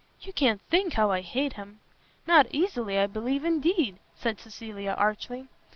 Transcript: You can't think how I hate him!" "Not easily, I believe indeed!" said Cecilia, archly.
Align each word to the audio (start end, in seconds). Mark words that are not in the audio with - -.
You 0.23 0.33
can't 0.33 0.61
think 0.63 0.93
how 0.93 1.11
I 1.11 1.21
hate 1.21 1.53
him!" 1.53 1.79
"Not 2.25 2.47
easily, 2.49 2.97
I 2.97 3.05
believe 3.05 3.45
indeed!" 3.45 3.99
said 4.15 4.39
Cecilia, 4.39 4.95
archly. 4.97 5.47